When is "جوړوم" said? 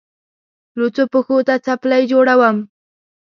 2.11-2.57